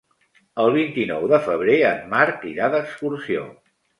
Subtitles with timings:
[0.63, 3.47] El vint-i-nou de febrer en Marc irà d'excursió.